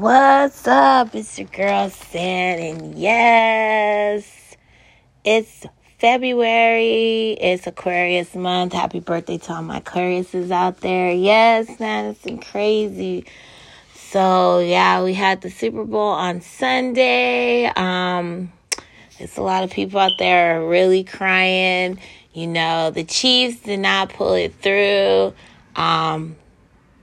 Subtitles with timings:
[0.00, 1.14] What's up?
[1.14, 4.56] It's your girl San, and yes,
[5.26, 5.66] it's
[5.98, 7.32] February.
[7.32, 8.72] It's Aquarius month.
[8.72, 11.12] Happy birthday to all my Aquariuses out there.
[11.12, 13.26] Yes, man, it's been crazy.
[13.94, 17.66] So yeah, we had the Super Bowl on Sunday.
[17.66, 18.50] Um,
[19.18, 22.00] it's a lot of people out there are really crying.
[22.32, 25.34] You know, the Chiefs did not pull it through.
[25.76, 26.36] Um,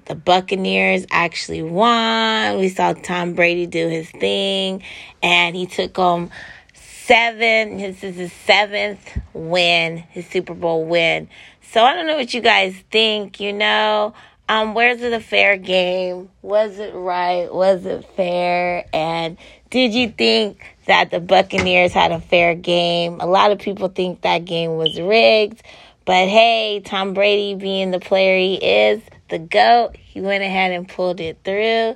[0.08, 2.58] the Buccaneers actually won.
[2.58, 4.84] We saw Tom Brady do his thing,
[5.22, 6.32] and he took home
[6.74, 7.78] seven.
[7.78, 11.30] This is his seventh win, his Super Bowl win.
[11.62, 13.40] So I don't know what you guys think.
[13.40, 14.14] You know,
[14.50, 16.30] um, where's it a fair game?
[16.42, 17.54] Was it right?
[17.54, 18.86] Was it fair?
[18.94, 19.38] And
[19.70, 23.20] did you think that the Buccaneers had a fair game?
[23.20, 25.62] A lot of people think that game was rigged.
[26.06, 30.88] But hey, Tom Brady being the player he is, the GOAT, he went ahead and
[30.88, 31.96] pulled it through.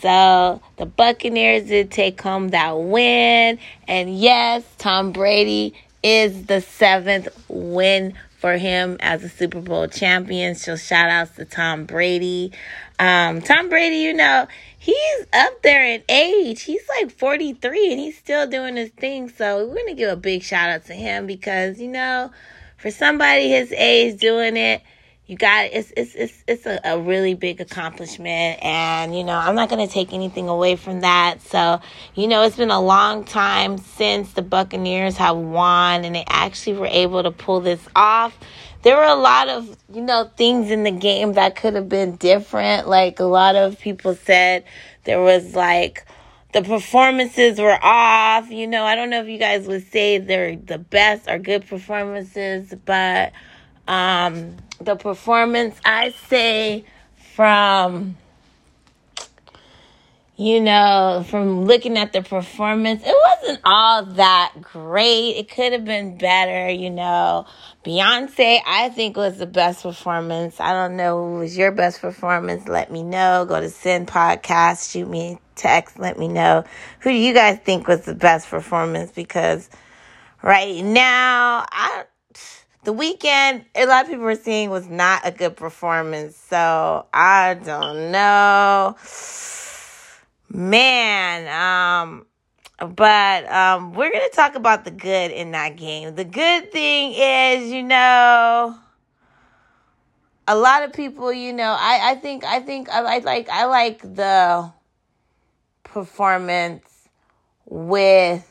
[0.00, 3.58] So the Buccaneers did take home that win.
[3.86, 10.56] And yes, Tom Brady is the seventh win for him as a Super Bowl champion.
[10.56, 12.50] So shout outs to Tom Brady.
[12.98, 16.62] Um, Tom Brady, you know, he's up there in age.
[16.62, 19.28] He's like 43 and he's still doing his thing.
[19.28, 22.32] So we're going to give a big shout out to him because, you know,
[22.76, 24.82] for somebody his age doing it,
[25.32, 29.54] you got it's it's it's it's a, a really big accomplishment and you know i'm
[29.54, 31.40] not going to take anything away from that.
[31.40, 31.80] So
[32.14, 36.74] you know it's been a long time since the buccaneers have won and they actually
[36.74, 38.38] were able to pull this off.
[38.82, 42.16] There were a lot of you know things in the game that could have been
[42.16, 42.86] different.
[42.86, 44.64] Like a lot of people said
[45.04, 46.06] there was like
[46.52, 48.50] the performances were off.
[48.50, 51.66] You know, I don't know if you guys would say they're the best or good
[51.66, 53.32] performances, but
[53.88, 56.84] um, the performance, I say,
[57.34, 58.16] from
[60.42, 65.36] you know, from looking at the performance, it wasn't all that great.
[65.36, 67.46] It could have been better, you know.
[67.84, 70.58] Beyonce, I think, was the best performance.
[70.58, 72.66] I don't know who was your best performance.
[72.66, 73.44] Let me know.
[73.46, 76.64] Go to Sin Podcast, shoot me text, let me know.
[77.00, 79.12] Who do you guys think was the best performance?
[79.12, 79.68] Because
[80.42, 82.04] right now, I
[82.84, 86.36] the Weeknd, a lot of people were saying was not a good performance.
[86.36, 88.96] So I don't know
[90.54, 92.26] man um
[92.94, 97.70] but um we're gonna talk about the good in that game the good thing is
[97.70, 98.76] you know
[100.46, 103.64] a lot of people you know i i think i think i, I like i
[103.64, 104.70] like the
[105.84, 106.84] performance
[107.64, 108.46] with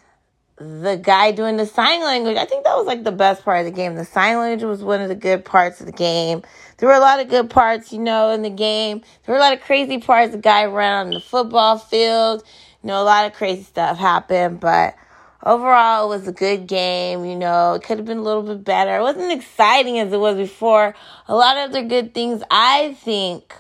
[0.62, 2.38] the guy doing the sign language.
[2.38, 3.96] I think that was like the best part of the game.
[3.96, 6.44] The sign language was one of the good parts of the game.
[6.78, 9.02] There were a lot of good parts, you know, in the game.
[9.26, 10.32] There were a lot of crazy parts.
[10.32, 12.44] The guy ran on the football field.
[12.84, 14.96] You know, a lot of crazy stuff happened, but
[15.44, 17.26] overall it was a good game.
[17.26, 18.98] You know, it could have been a little bit better.
[18.98, 20.96] It wasn't exciting as it was before.
[21.28, 23.54] A lot of the good things I think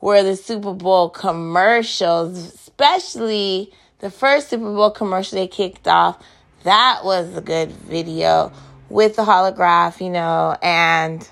[0.00, 6.22] were the Super Bowl commercials, especially the first Super Bowl commercial they kicked off,
[6.64, 8.52] that was a good video
[8.88, 11.28] with the holograph, you know, and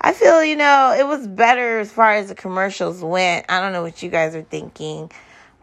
[0.00, 3.46] I feel, you know, it was better as far as the commercials went.
[3.48, 5.10] I don't know what you guys are thinking,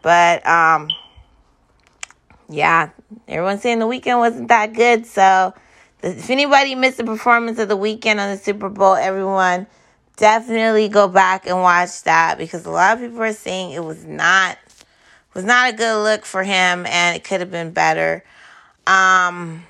[0.02, 0.88] but um
[2.50, 2.90] yeah,
[3.26, 5.54] everyone's saying the Weeknd wasn't that good, so
[6.02, 9.66] if anybody missed the performance of the Weeknd on the Super Bowl, everyone
[10.16, 14.04] definitely go back and watch that because a lot of people are saying it was
[14.04, 14.58] not
[15.38, 18.24] was not a good look for him and it could have been better.
[18.88, 19.64] Um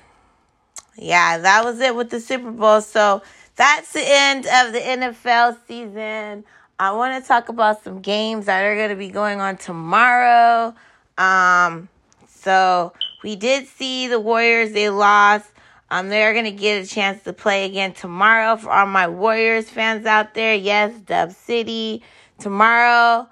[0.97, 2.81] yeah, that was it with the Super Bowl.
[2.81, 3.21] So
[3.55, 6.43] that's the end of the NFL season.
[6.79, 10.73] I want to talk about some games that are going to be going on tomorrow.
[11.19, 11.87] Um
[12.27, 12.91] so
[13.21, 15.51] we did see the Warriors, they lost.
[15.91, 20.07] Um, they're gonna get a chance to play again tomorrow for all my Warriors fans
[20.07, 20.55] out there.
[20.55, 22.01] Yes, Dub City
[22.39, 23.27] tomorrow.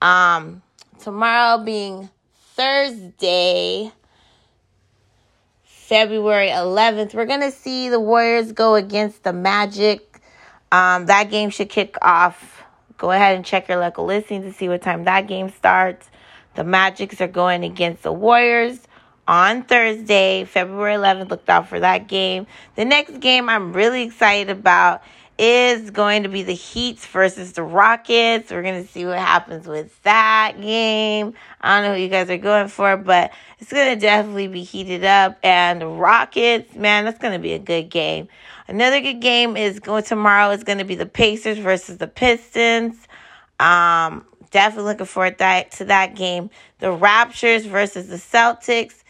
[0.00, 0.62] Um,
[1.02, 2.08] tomorrow being
[2.54, 3.90] Thursday,
[5.64, 10.20] February 11th, we're going to see the Warriors go against the Magic.
[10.70, 12.62] Um, that game should kick off.
[12.98, 16.08] Go ahead and check your local listing to see what time that game starts.
[16.54, 18.78] The Magics are going against the Warriors
[19.26, 21.30] on Thursday, February 11th.
[21.30, 22.46] Looked out for that game.
[22.76, 25.02] The next game I'm really excited about
[25.38, 28.50] is going to be the Heats versus the Rockets.
[28.50, 31.34] We're going to see what happens with that game.
[31.60, 34.62] I don't know who you guys are going for, but it's going to definitely be
[34.62, 35.38] heated up.
[35.42, 38.28] And Rockets, man, that's going to be a good game.
[38.68, 42.96] Another good game is going tomorrow is going to be the Pacers versus the Pistons.
[43.58, 46.50] Um, definitely looking forward that, to that game.
[46.78, 49.01] The Raptors versus the Celtics.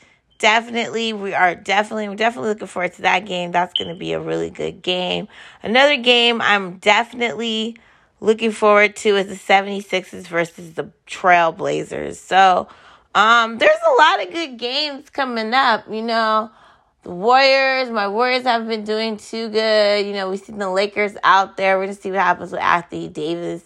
[0.43, 3.53] Definitely, we are definitely, we're definitely looking forward to that game.
[3.53, 5.29] That's going to be a really good game.
[5.63, 7.77] Another game I'm definitely
[8.19, 12.17] looking forward to is the 76ers versus the Trailblazers.
[12.17, 12.67] So,
[13.15, 16.51] um, there's a lot of good games coming up, you know.
[17.05, 20.05] The Warriors, my Warriors haven't been doing too good.
[20.05, 21.79] You know, we've seen the Lakers out there.
[21.79, 23.63] We're gonna see what happens with Anthony Davis.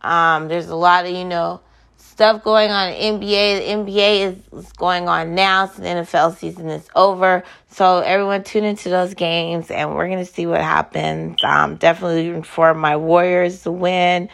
[0.00, 1.60] Um, there's a lot of, you know,
[2.04, 3.58] stuff going on in NBA.
[3.58, 7.42] The NBA is, is going on now, so the NFL season is over.
[7.70, 11.42] So everyone tune into those games and we're gonna see what happens.
[11.42, 14.28] Um, definitely for my Warriors to win.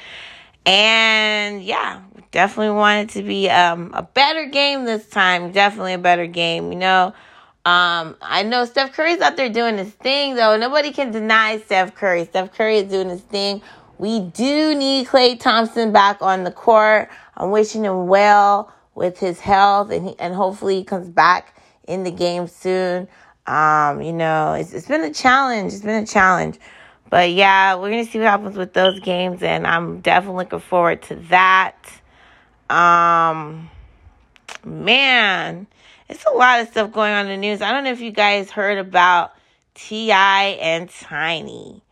[0.66, 2.02] And yeah,
[2.32, 5.52] definitely want it to be um, a better game this time.
[5.52, 7.14] Definitely a better game, you know.
[7.64, 10.56] Um, I know Steph Curry's out there doing his thing, though.
[10.56, 12.24] Nobody can deny Steph Curry.
[12.24, 13.60] Steph Curry is doing his thing.
[14.00, 17.10] We do need Klay Thompson back on the court.
[17.36, 21.54] I'm wishing him well with his health, and he, and hopefully he comes back
[21.86, 23.08] in the game soon.
[23.46, 25.74] Um, you know, it's it's been a challenge.
[25.74, 26.58] It's been a challenge.
[27.10, 31.02] But yeah, we're gonna see what happens with those games, and I'm definitely looking forward
[31.02, 31.76] to that.
[32.70, 33.68] Um,
[34.64, 35.66] man,
[36.08, 37.60] it's a lot of stuff going on in the news.
[37.60, 39.34] I don't know if you guys heard about
[39.74, 40.56] T.I.
[40.58, 41.82] and Tiny.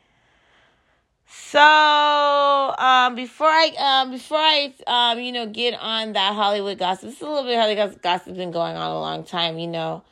[1.51, 7.09] So, um, before I, um, before I, um, you know, get on that Hollywood gossip,
[7.09, 9.67] this is a little bit of Hollywood gossip been going on a long time, you
[9.67, 10.03] know.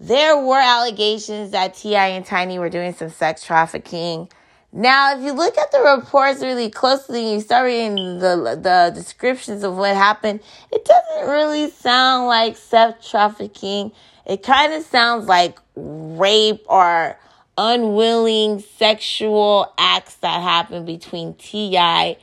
[0.00, 2.08] There were allegations that T.I.
[2.08, 4.30] and Tiny were doing some sex trafficking.
[4.72, 8.92] Now, if you look at the reports really closely and you start reading the, the
[8.94, 10.40] descriptions of what happened,
[10.72, 13.92] it doesn't really sound like sex trafficking.
[14.24, 17.18] It kind of sounds like rape or
[17.58, 22.16] unwilling sexual acts that happened between T.I.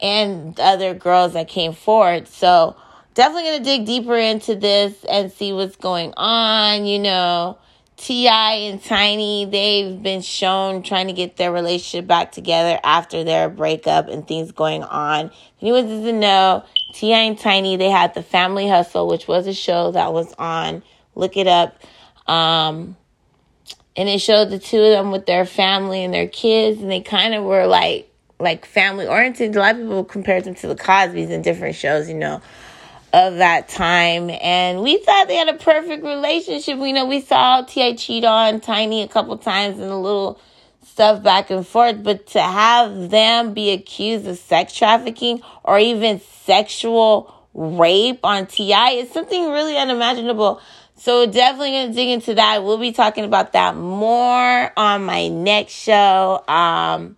[0.00, 2.28] and other girls that came forward.
[2.28, 2.76] So,
[3.14, 6.84] definitely going to dig deeper into this and see what's going on.
[6.86, 7.58] You know,
[7.96, 8.52] T.I.
[8.54, 14.08] and Tiny, they've been shown trying to get their relationship back together after their breakup
[14.08, 15.26] and things going on.
[15.26, 16.64] If anyone doesn't know,
[16.94, 17.18] T.I.
[17.18, 20.82] and Tiny, they had the Family Hustle, which was a show that was on.
[21.14, 21.78] Look it up.
[22.26, 22.96] Um,
[24.00, 27.02] and it showed the two of them with their family and their kids, and they
[27.02, 29.54] kind of were like like family oriented.
[29.54, 32.40] A lot of people compared them to the Cosbys in different shows, you know
[33.12, 34.30] of that time.
[34.30, 36.78] And we thought they had a perfect relationship.
[36.78, 37.96] We know we saw T.I.
[37.96, 40.40] cheat on Tiny a couple times and a little
[40.86, 46.20] stuff back and forth, but to have them be accused of sex trafficking or even
[46.44, 48.90] sexual rape on T.I.
[48.92, 50.60] is something really unimaginable.
[51.00, 52.62] So definitely gonna dig into that.
[52.62, 56.44] We'll be talking about that more on my next show.
[56.46, 57.16] Um,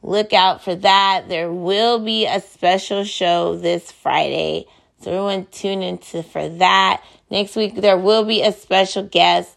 [0.00, 1.24] look out for that.
[1.28, 4.66] There will be a special show this Friday
[5.02, 7.02] so everyone tune into for that.
[7.30, 9.56] Next week there will be a special guest.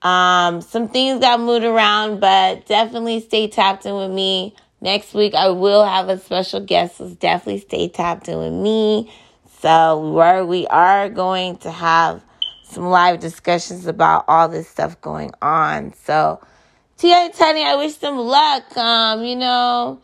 [0.00, 4.54] Um, some things got moved around, but definitely stay tapped in with me.
[4.80, 9.12] Next week I will have a special guest, so definitely stay tapped in with me.
[9.60, 12.22] So where we are going to have
[12.74, 15.94] some live discussions about all this stuff going on.
[15.94, 16.40] So
[16.96, 17.30] T.I.
[17.30, 18.76] Tiny, I wish them luck.
[18.76, 20.00] Um, you know,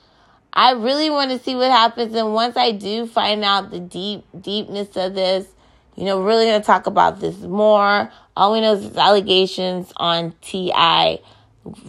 [0.53, 2.15] I really want to see what happens.
[2.15, 5.47] And once I do find out the deep, deepness of this,
[5.97, 8.11] you know, really going to talk about this more.
[8.37, 11.21] All we know is allegations on T.I.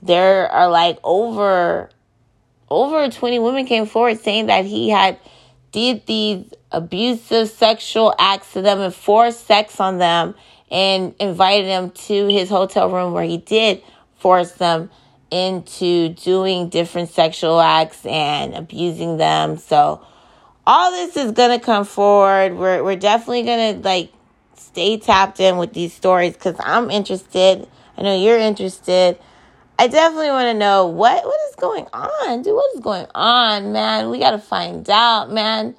[0.04, 1.90] There are like over,
[2.70, 5.18] over 20 women came forward saying that he had
[5.72, 10.36] did these abusive sexual acts to them and forced sex on them
[10.72, 13.84] and invited them to his hotel room where he did
[14.16, 14.90] force them
[15.30, 19.58] into doing different sexual acts and abusing them.
[19.58, 20.04] So
[20.66, 22.56] all this is gonna come forward.
[22.56, 24.12] We're we're definitely gonna like
[24.56, 27.68] stay tapped in with these stories because I'm interested.
[27.98, 29.18] I know you're interested.
[29.78, 32.54] I definitely want to know what what is going on, dude.
[32.54, 34.10] What is going on, man?
[34.10, 35.76] We gotta find out, man.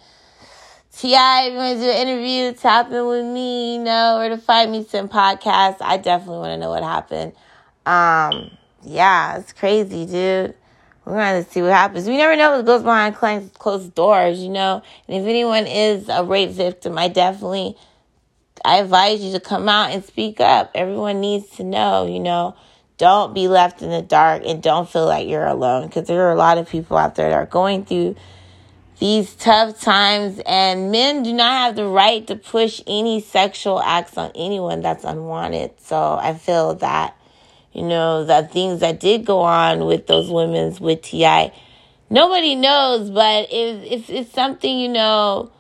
[1.03, 4.29] T.I., if you want to do an interview, tap in with me, you know, or
[4.29, 5.79] to find me some podcasts.
[5.81, 7.33] I definitely want to know what happened.
[7.85, 10.55] Um, yeah, it's crazy, dude.
[11.05, 12.07] We're going to see what happens.
[12.07, 14.81] We never know what goes behind closed doors, you know.
[15.09, 17.77] And if anyone is a rape victim, I definitely,
[18.65, 20.71] I advise you to come out and speak up.
[20.73, 22.55] Everyone needs to know, you know.
[22.99, 26.33] Don't be left in the dark and don't feel like you're alone because there are
[26.33, 28.15] a lot of people out there that are going through
[29.03, 34.17] these tough times and men do not have the right to push any sexual acts
[34.17, 35.73] on anyone that's unwanted.
[35.81, 37.17] So I feel that
[37.73, 41.53] you know, the things that did go on with those women's with T.I.
[42.11, 45.51] nobody knows, but it's, it's, it's something, you know,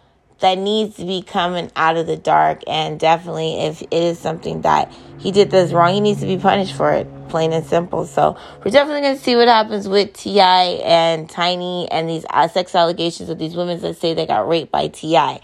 [0.42, 2.62] that needs to be coming out of the dark.
[2.66, 6.36] And definitely, if it is something that he did this wrong, he needs to be
[6.36, 8.04] punished for it, plain and simple.
[8.06, 10.64] So we're definitely going to see what happens with T.I.
[10.84, 14.72] and Tiny and these uh, sex allegations of these women that say they got raped
[14.72, 15.40] by T.I.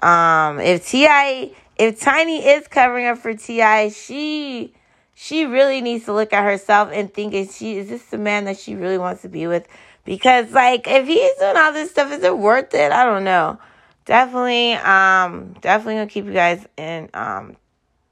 [0.00, 4.74] Um, if T.I., if Tiny is covering up for T.I., she
[5.14, 8.44] she really needs to look at herself and think is she is this the man
[8.46, 9.68] that she really wants to be with?
[10.06, 12.92] Because like if he's doing all this stuff, is it worth it?
[12.92, 13.58] I don't know.
[14.04, 17.56] Definitely, um, definitely gonna keep you guys in um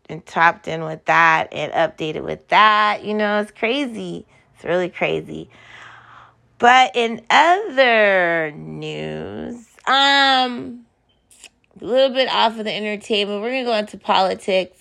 [0.09, 3.05] and topped in with that and updated with that.
[3.05, 4.27] You know, it's crazy.
[4.55, 5.51] It's really crazy.
[6.59, 10.85] But in other news, um,
[11.81, 14.81] a little bit off of the entertainment, we're gonna go into politics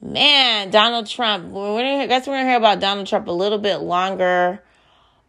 [0.00, 1.46] man, Donald Trump.
[1.46, 4.62] We're gonna, I guess we're gonna hear about Donald Trump a little bit longer.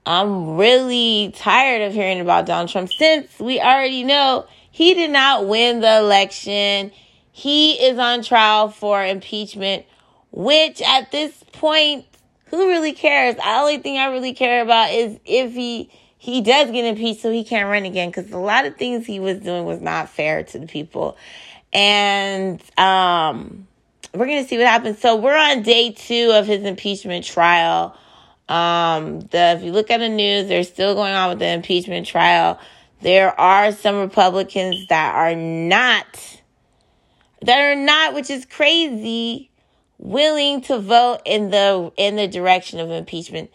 [0.06, 5.48] I'm really tired of hearing about Donald Trump since we already know he did not
[5.48, 6.92] win the election.
[7.32, 9.86] He is on trial for impeachment,
[10.32, 12.06] which at this point,
[12.46, 13.36] who really cares?
[13.36, 17.32] The only thing I really care about is if he he does get impeached so
[17.32, 20.44] he can't run again because a lot of things he was doing was not fair
[20.44, 21.18] to the people.
[21.72, 23.68] And um
[24.14, 25.00] we're gonna see what happens.
[25.00, 27.96] So we're on day two of his impeachment trial.
[28.48, 32.08] Um, the if you look at the news, they're still going on with the impeachment
[32.08, 32.60] trial.
[33.02, 36.06] There are some Republicans that are not
[37.42, 39.50] that are not, which is crazy,
[39.98, 43.50] willing to vote in the in the direction of impeachment,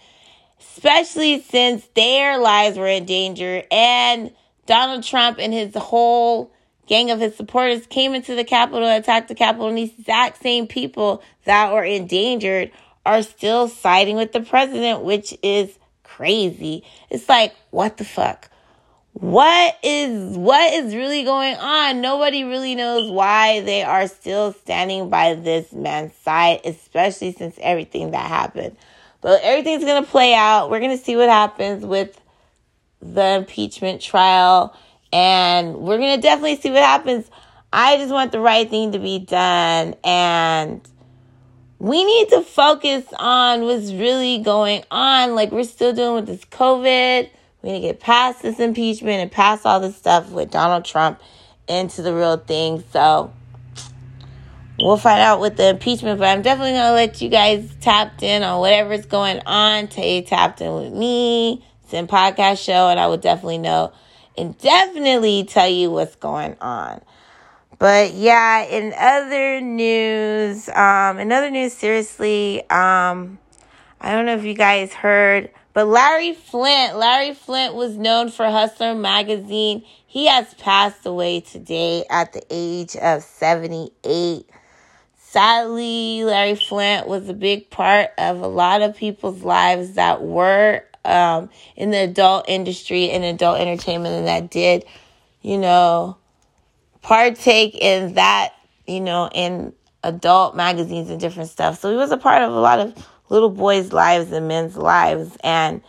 [0.60, 4.32] especially since their lives were in danger and
[4.66, 6.50] Donald Trump and his whole
[6.86, 10.42] gang of his supporters came into the Capitol, and attacked the Capitol, and these exact
[10.42, 12.70] same people that were endangered
[13.06, 16.82] are still siding with the president, which is crazy.
[17.10, 18.50] It's like, what the fuck?
[19.14, 22.00] What is what is really going on?
[22.00, 28.10] Nobody really knows why they are still standing by this man's side, especially since everything
[28.10, 28.76] that happened.
[29.20, 30.70] But everything's gonna play out.
[30.70, 32.20] We're gonna see what happens with
[33.00, 34.76] the impeachment trial
[35.14, 37.30] and we're going to definitely see what happens.
[37.72, 39.94] I just want the right thing to be done.
[40.02, 40.80] And
[41.78, 45.36] we need to focus on what's really going on.
[45.36, 47.30] Like, we're still dealing with this COVID.
[47.64, 51.18] We need to get past this impeachment and past all this stuff with Donald Trump
[51.66, 52.84] into the real thing.
[52.92, 53.32] So,
[54.78, 58.22] we'll find out with the impeachment, but I'm definitely going to let you guys tapped
[58.22, 59.88] in on whatever's going on.
[59.88, 61.64] Tay tapped in with me.
[61.84, 63.92] It's in podcast show, and I will definitely know
[64.36, 67.00] and definitely tell you what's going on.
[67.78, 73.38] But yeah, in other news, um, in other news, seriously, um,
[74.00, 78.48] I don't know if you guys heard, but Larry Flynt, Larry Flynt was known for
[78.48, 79.84] Hustler magazine.
[80.06, 84.48] He has passed away today at the age of 78.
[85.18, 90.84] Sadly, Larry Flynt was a big part of a lot of people's lives that were
[91.04, 94.84] um, in the adult industry and adult entertainment and that did,
[95.42, 96.16] you know,
[97.02, 98.54] partake in that,
[98.86, 99.72] you know, in
[100.04, 101.80] adult magazines and different stuff.
[101.80, 102.94] So he was a part of a lot of
[103.28, 105.36] little boys' lives and men's lives.
[105.42, 105.82] And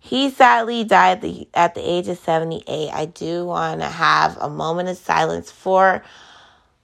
[0.00, 2.90] he sadly died at the, at the age of 78.
[2.90, 6.02] I do want to have a moment of silence for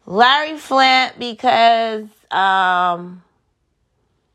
[0.06, 3.22] Larry Flynt because um,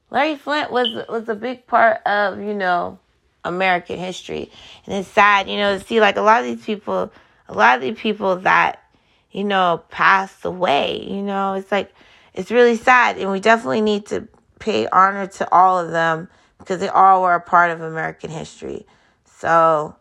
[0.10, 3.00] Larry Flynt was was a big part of, you know,
[3.44, 4.52] American history.
[4.86, 7.12] And it's sad, you know, to see like a lot of these people,
[7.48, 8.84] a lot of these people that,
[9.32, 11.92] you know, passed away, you know, it's like,
[12.34, 13.18] it's really sad.
[13.18, 14.28] And we definitely need to
[14.60, 18.86] pay honor to all of them because they all were a part of American history.
[19.26, 19.96] So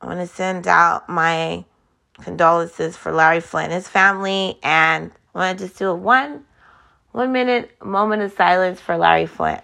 [0.00, 1.64] I want to send out my
[2.20, 4.58] condolences for Larry Flynt and his family.
[4.62, 6.44] And I want to just do a one,
[7.12, 9.62] one minute moment of silence for Larry Flynt.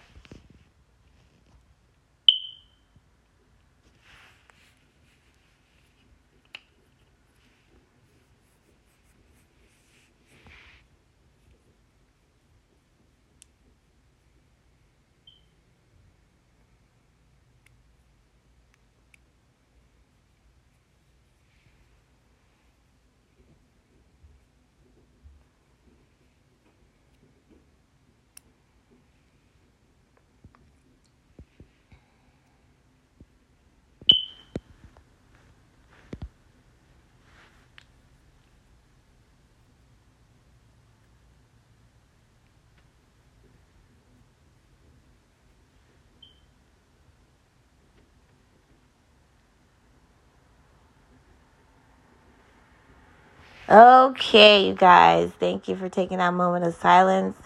[53.71, 57.37] Okay, you guys, thank you for taking that moment of silence.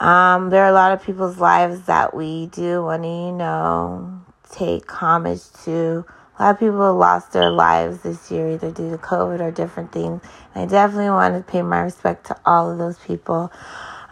[0.00, 4.20] Um, there are a lot of people's lives that we do want to, you know,
[4.50, 6.04] take homage to.
[6.36, 9.92] A lot of people lost their lives this year, either due to COVID or different
[9.92, 10.20] things.
[10.56, 13.52] And I definitely want to pay my respect to all of those people.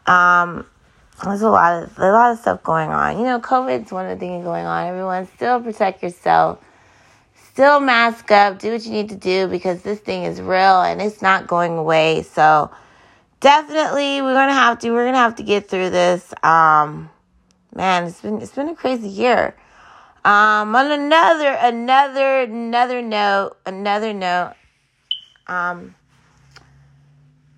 [0.07, 0.65] Um,
[1.25, 3.19] there's a lot of a lot of stuff going on.
[3.19, 4.87] You know, COVID's one of the things going on.
[4.87, 6.61] Everyone, still protect yourself
[7.53, 11.03] still mask up, do what you need to do because this thing is real and
[11.03, 12.23] it's not going away.
[12.23, 12.71] So
[13.41, 16.33] definitely we're gonna have to we're gonna have to get through this.
[16.45, 17.11] Um
[17.75, 19.57] man, it's been it's been a crazy year.
[20.25, 24.55] Um on another another another note, another note,
[25.49, 25.97] um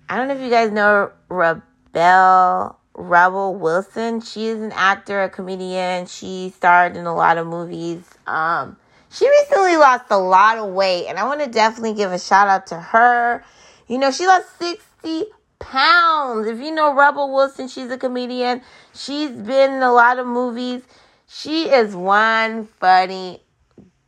[0.09, 4.21] I don't know if you guys know Rebel Rebel Wilson.
[4.21, 6.07] She is an actor, a comedian.
[6.07, 8.03] She starred in a lot of movies.
[8.25, 8.77] Um
[9.13, 12.47] she recently lost a lot of weight, and I want to definitely give a shout
[12.47, 13.43] out to her.
[13.87, 15.25] You know, she lost 60
[15.59, 16.47] pounds.
[16.47, 18.61] If you know Rebel Wilson, she's a comedian.
[18.95, 20.81] She's been in a lot of movies.
[21.27, 23.41] She is one funny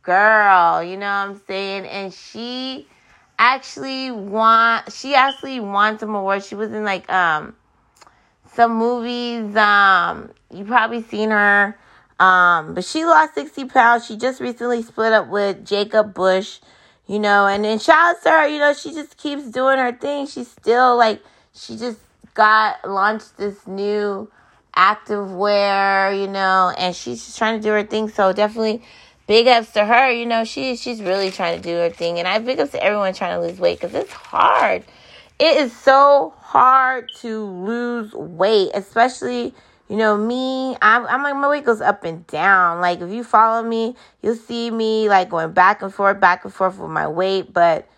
[0.02, 1.86] girl, you know what I'm saying?
[1.86, 2.86] And she
[3.38, 6.46] actually won she actually won some awards.
[6.46, 7.56] She was in like um
[8.52, 9.54] some movies.
[9.56, 11.76] Um you probably seen her
[12.18, 14.06] um, but she lost 60 pounds.
[14.06, 16.60] She just recently split up with Jacob Busch,
[17.06, 19.92] you know, and then shout out to her, you know, she just keeps doing her
[19.92, 20.26] thing.
[20.26, 21.22] She's still like,
[21.54, 21.98] she just
[22.34, 24.30] got launched this new
[24.74, 28.08] active wear, you know, and she's just trying to do her thing.
[28.08, 28.82] So definitely
[29.26, 30.10] big ups to her.
[30.10, 32.82] You know, she she's really trying to do her thing, and I big ups to
[32.82, 34.84] everyone trying to lose weight because it's hard.
[35.38, 39.54] It is so hard to lose weight, especially
[39.88, 42.80] you know, me, I'm, I'm like, my weight goes up and down.
[42.80, 46.52] Like, if you follow me, you'll see me like going back and forth, back and
[46.52, 47.52] forth with my weight.
[47.52, 47.88] But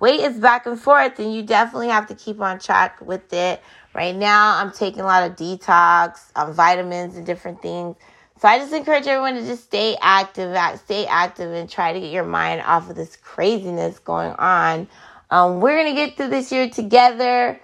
[0.00, 3.62] weight is back and forth, and you definitely have to keep on track with it.
[3.94, 7.96] Right now, I'm taking a lot of detox, um, vitamins, and different things.
[8.40, 12.12] So I just encourage everyone to just stay active, stay active, and try to get
[12.12, 14.88] your mind off of this craziness going on.
[15.30, 17.60] Um, we're gonna get through this year together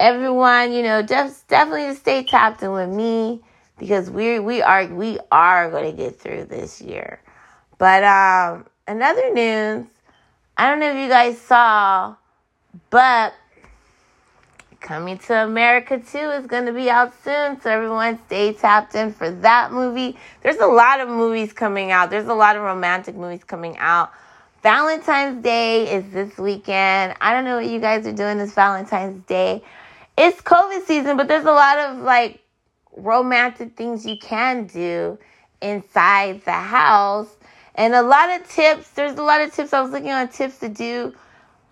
[0.00, 3.40] everyone, you know, just definitely stay tapped in with me
[3.78, 7.20] because we we are we are going to get through this year.
[7.78, 9.86] But um, another news,
[10.56, 12.14] I don't know if you guys saw,
[12.90, 13.34] but
[14.84, 19.14] Coming to America 2 is going to be out soon, so everyone stay tapped in
[19.14, 20.14] for that movie.
[20.42, 22.10] There's a lot of movies coming out.
[22.10, 24.12] There's a lot of romantic movies coming out.
[24.62, 27.14] Valentine's Day is this weekend.
[27.22, 29.62] I don't know what you guys are doing this Valentine's Day
[30.16, 32.40] it's COVID season, but there's a lot of like
[32.96, 35.18] romantic things you can do
[35.60, 37.28] inside the house.
[37.74, 39.72] And a lot of tips, there's a lot of tips.
[39.72, 41.14] I was looking on tips to do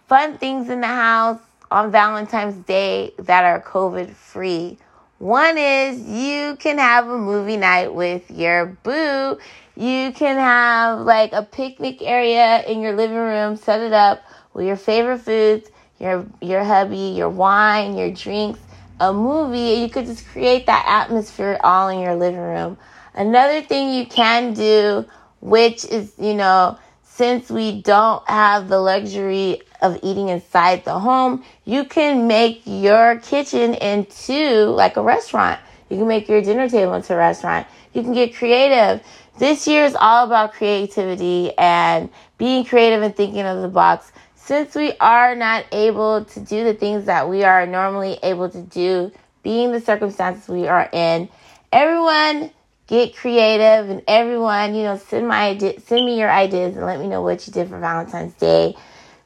[0.09, 4.79] fun things in the house on Valentine's Day that are COVID free.
[5.19, 9.39] One is you can have a movie night with your boo.
[9.77, 14.67] You can have like a picnic area in your living room, set it up with
[14.67, 15.71] your favorite foods
[16.03, 18.59] your your hubby, your wine, your drinks,
[19.01, 19.81] a movie.
[19.81, 22.77] You could just create that atmosphere all in your living room.
[23.15, 25.07] Another thing you can do,
[25.41, 31.45] which is, you know, since we don't have the luxury of eating inside the home,
[31.65, 35.61] you can make your kitchen into like a restaurant.
[35.91, 37.67] You can make your dinner table into a restaurant.
[37.93, 39.05] You can get creative.
[39.39, 44.11] This year is all about creativity and being creative and thinking of the box
[44.45, 48.61] since we are not able to do the things that we are normally able to
[48.61, 49.13] do,
[49.45, 51.29] being the circumstances we are in,
[51.73, 52.51] everyone
[52.89, 57.07] get creative and everyone, you know, send my send me your ideas and let me
[57.07, 58.75] know what you did for Valentine's Day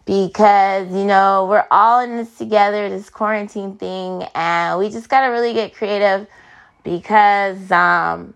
[0.05, 5.33] because you know we're all in this together, this quarantine thing, and we just gotta
[5.33, 6.27] really get creative
[6.85, 8.35] because um,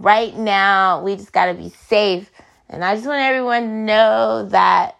[0.00, 2.30] right now we just gotta be safe.
[2.68, 4.96] And I just want everyone to know that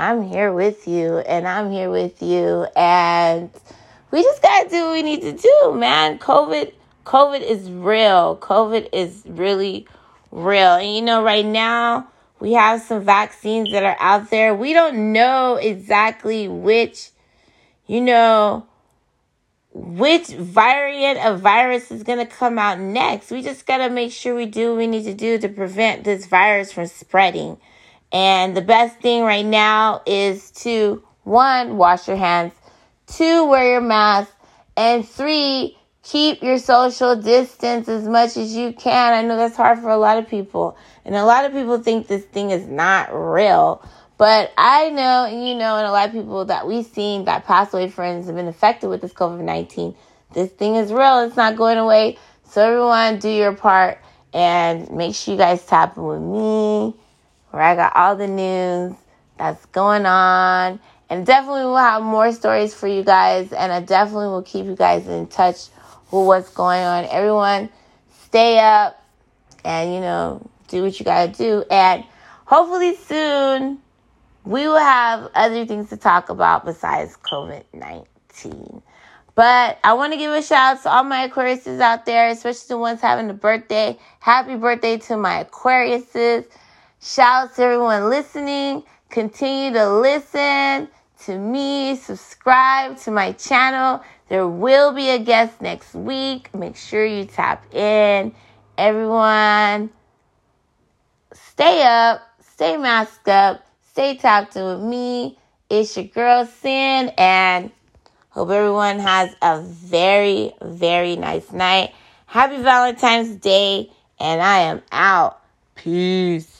[0.00, 3.50] I'm here with you and I'm here with you and
[4.10, 6.18] we just got to do what we need to do, man.
[6.18, 6.72] COVID
[7.04, 8.38] COVID is real.
[8.38, 9.86] COVID is really
[10.30, 10.76] real.
[10.76, 12.08] And you know right now
[12.38, 14.54] we have some vaccines that are out there.
[14.54, 17.10] We don't know exactly which
[17.86, 18.66] you know
[19.74, 23.30] which variant of virus is going to come out next.
[23.30, 26.04] We just got to make sure we do what we need to do to prevent
[26.04, 27.58] this virus from spreading.
[28.12, 32.52] And the best thing right now is to one, wash your hands,
[33.06, 34.32] two, wear your mask,
[34.76, 39.12] and three, keep your social distance as much as you can.
[39.12, 40.76] I know that's hard for a lot of people.
[41.04, 43.84] And a lot of people think this thing is not real.
[44.18, 47.46] But I know, and you know, and a lot of people that we've seen that
[47.46, 49.94] passed away friends have been affected with this COVID 19.
[50.34, 52.18] This thing is real, it's not going away.
[52.44, 53.98] So, everyone, do your part
[54.34, 56.94] and make sure you guys tap in with me
[57.50, 58.94] where I got all the news
[59.38, 60.80] that's going on.
[61.08, 63.52] And definitely will have more stories for you guys.
[63.52, 65.66] And I definitely will keep you guys in touch
[66.12, 67.04] with what's going on.
[67.10, 67.68] Everyone,
[68.26, 69.04] stay up
[69.64, 71.64] and, you know, do what you got to do.
[71.68, 72.04] And
[72.44, 73.78] hopefully soon
[74.44, 78.82] we will have other things to talk about besides COVID 19.
[79.34, 82.68] But I want to give a shout out to all my Aquariuses out there, especially
[82.68, 83.98] the ones having a birthday.
[84.18, 86.46] Happy birthday to my Aquariuses.
[87.02, 88.82] Shout out to everyone listening.
[89.08, 90.86] Continue to listen
[91.24, 91.96] to me.
[91.96, 94.04] Subscribe to my channel.
[94.28, 96.54] There will be a guest next week.
[96.54, 98.34] Make sure you tap in.
[98.76, 99.88] Everyone,
[101.32, 105.38] stay up, stay masked up, stay tapped in with me.
[105.70, 107.70] It's your girl Sin, and
[108.28, 111.94] hope everyone has a very, very nice night.
[112.26, 115.40] Happy Valentine's Day, and I am out.
[115.76, 116.59] Peace.